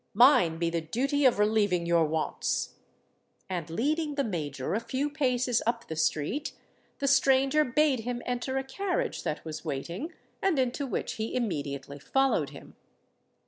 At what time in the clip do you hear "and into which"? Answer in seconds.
10.41-11.17